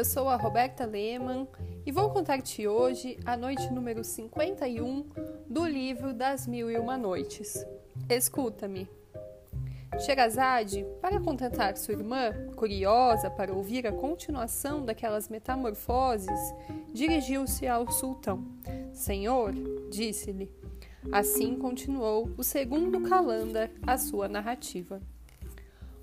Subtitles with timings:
[0.00, 1.46] Eu sou a Roberta Lehmann
[1.84, 5.06] e vou contar-te hoje a noite número 51
[5.46, 7.66] do livro Das Mil e Uma Noites.
[8.08, 8.88] Escuta-me.
[9.98, 16.40] Sherazade, para contentar sua irmã, curiosa para ouvir a continuação daquelas metamorfoses,
[16.94, 18.42] dirigiu-se ao sultão.
[18.94, 19.52] Senhor,
[19.90, 20.50] disse-lhe.
[21.12, 24.98] Assim continuou o segundo calanda a sua narrativa.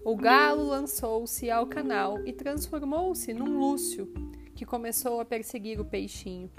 [0.07, 4.09] O galo lançou-se ao canal e transformou-se num lúcio,
[4.55, 6.49] que começou a perseguir o peixinho.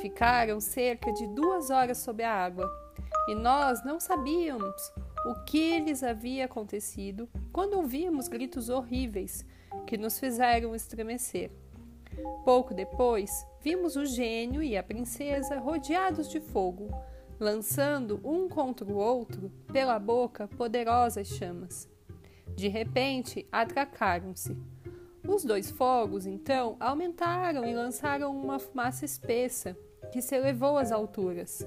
[0.00, 2.70] Ficaram cerca de duas horas sob a água,
[3.26, 4.92] e nós não sabíamos
[5.26, 9.44] o que lhes havia acontecido quando ouvimos gritos horríveis
[9.88, 11.50] que nos fizeram estremecer.
[12.44, 16.88] Pouco depois, vimos o gênio e a princesa rodeados de fogo,
[17.40, 21.92] lançando um contra o outro pela boca poderosas chamas.
[22.54, 24.56] De repente, atracaram-se.
[25.26, 29.76] Os dois fogos, então, aumentaram e lançaram uma fumaça espessa
[30.12, 31.66] que se elevou às alturas.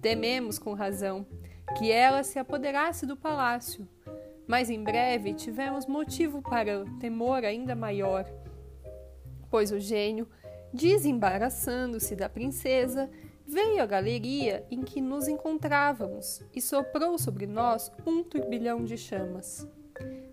[0.00, 1.26] Tememos, com razão,
[1.76, 3.86] que ela se apoderasse do palácio,
[4.46, 8.24] mas em breve tivemos motivo para temor ainda maior,
[9.50, 10.28] pois o gênio,
[10.72, 13.10] desembaraçando-se da princesa,
[13.46, 19.68] veio à galeria em que nos encontrávamos e soprou sobre nós um turbilhão de chamas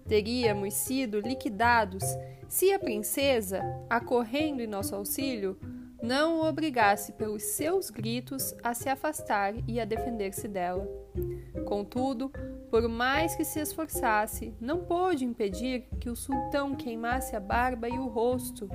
[0.07, 2.03] teríamos sido liquidados
[2.47, 5.57] se a princesa, acorrendo em nosso auxílio,
[6.01, 10.85] não o obrigasse pelos seus gritos a se afastar e a defender-se dela.
[11.65, 12.31] Contudo,
[12.69, 17.97] por mais que se esforçasse, não pôde impedir que o sultão queimasse a barba e
[17.97, 18.69] o rosto,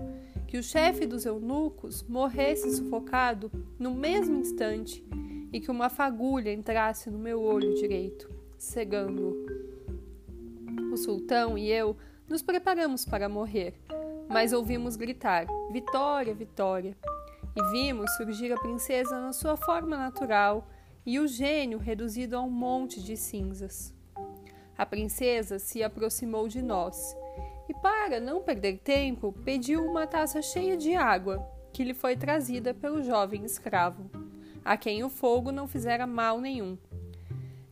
[0.46, 5.04] que o chefe dos eunucos morresse sufocado no mesmo instante
[5.52, 9.75] e que uma fagulha entrasse no meu olho direito, cegando-o.
[11.06, 11.96] Sultão e eu
[12.28, 13.80] nos preparamos para morrer,
[14.28, 16.96] mas ouvimos gritar: Vitória, Vitória!
[17.54, 20.66] E vimos surgir a princesa na sua forma natural
[21.06, 23.94] e o gênio reduzido a um monte de cinzas.
[24.76, 27.16] A princesa se aproximou de nós
[27.68, 32.74] e, para não perder tempo, pediu uma taça cheia de água que lhe foi trazida
[32.74, 34.10] pelo jovem escravo,
[34.64, 36.76] a quem o fogo não fizera mal nenhum.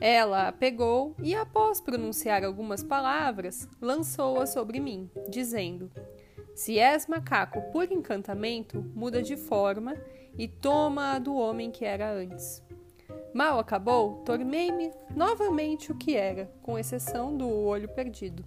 [0.00, 5.90] Ela a pegou e, após pronunciar algumas palavras, lançou-a sobre mim, dizendo:
[6.54, 9.96] Se és macaco por encantamento, muda de forma
[10.36, 12.62] e toma a do homem que era antes.
[13.32, 18.44] Mal acabou, tornei-me novamente o que era, com exceção do olho perdido.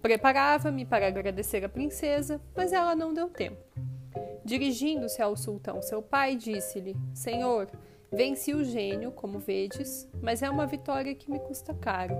[0.00, 3.60] Preparava-me para agradecer a princesa, mas ela não deu tempo.
[4.44, 7.68] Dirigindo-se ao sultão, seu pai, disse-lhe: Senhor,
[8.12, 12.14] Venci o gênio, como vedes, mas é uma vitória que me custa caro.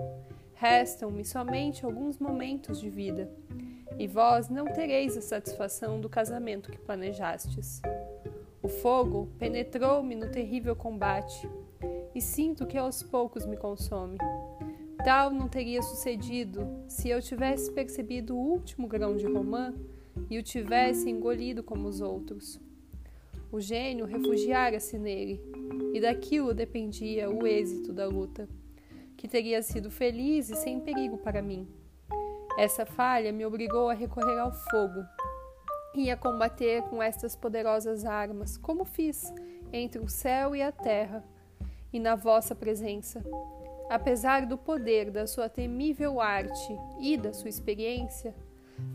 [0.55, 3.31] Restam-me somente alguns momentos de vida,
[3.99, 7.81] e vós não tereis a satisfação do casamento que planejastes.
[8.63, 11.49] O fogo penetrou-me no terrível combate,
[12.15, 14.19] e sinto que aos poucos me consome.
[15.05, 19.73] Tal não teria sucedido se eu tivesse percebido o último grão de romã
[20.29, 22.61] e o tivesse engolido como os outros.
[23.57, 25.41] O gênio refugiara-se nele,
[25.95, 28.47] e daquilo dependia o êxito da luta,
[29.17, 31.67] que teria sido feliz e sem perigo para mim.
[32.59, 35.03] Essa falha me obrigou a recorrer ao fogo
[35.95, 39.33] e a combater com estas poderosas armas, como fiz
[39.73, 41.25] entre o céu e a terra,
[41.91, 43.25] e na vossa presença.
[43.89, 48.35] Apesar do poder da sua temível arte e da sua experiência,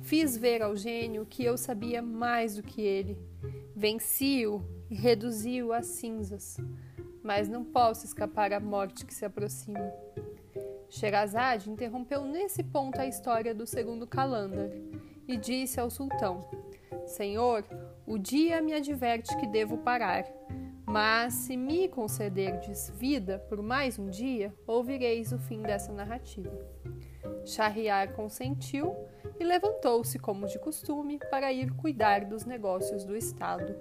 [0.02, 3.18] fiz ver ao gênio que eu sabia mais do que ele.
[3.76, 6.58] Venci-o e reduzi-o a cinzas
[7.24, 9.92] mas não posso escapar à morte que se aproxima.
[10.90, 14.70] Sherazade interrompeu nesse ponto a história do segundo Calandar
[15.28, 16.50] e disse ao sultão:
[17.06, 17.64] Senhor,
[18.06, 20.26] o dia me adverte que devo parar,
[20.86, 26.52] mas se me concederdes vida por mais um dia, ouvireis o fim dessa narrativa.
[27.46, 28.96] Shahriar consentiu
[29.40, 33.76] e levantou-se, como de costume, para ir cuidar dos negócios do Estado.